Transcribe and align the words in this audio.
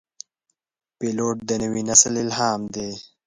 پیلوټ 0.97 1.35
د 1.49 1.51
نوي 1.63 1.83
نسل 1.89 2.13
الهام 2.23 2.61
دی. 2.75 2.91